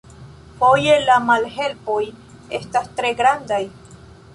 Foje 0.61 0.95
la 1.09 1.19
malhelpoj 1.27 2.01
estas 2.63 2.93
tre 3.01 3.17
grandaj! 3.23 3.67